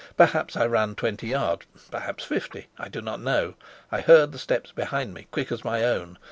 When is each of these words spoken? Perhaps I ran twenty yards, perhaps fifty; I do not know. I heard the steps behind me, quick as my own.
Perhaps 0.17 0.57
I 0.57 0.65
ran 0.65 0.95
twenty 0.95 1.27
yards, 1.27 1.67
perhaps 1.91 2.23
fifty; 2.23 2.69
I 2.79 2.87
do 2.89 3.03
not 3.03 3.21
know. 3.21 3.53
I 3.91 4.01
heard 4.01 4.31
the 4.31 4.39
steps 4.39 4.71
behind 4.71 5.13
me, 5.13 5.27
quick 5.29 5.51
as 5.51 5.63
my 5.63 5.83
own. 5.83 6.17